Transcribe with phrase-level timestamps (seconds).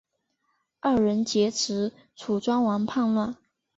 [0.79, 3.35] 二人劫持楚庄王叛乱。